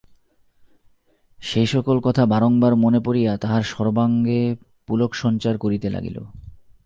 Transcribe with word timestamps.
সেই-সকল 1.39 1.99
কথা 1.99 2.25
বারংবার 2.25 2.75
মনে 2.75 2.99
পড়িয়া 2.99 3.37
তাহার 3.37 3.63
সর্বাঙ্গে 3.63 4.55
পুলকসঞ্চার 4.87 5.57
করিতে 5.57 5.89
লাগিল। 5.89 6.19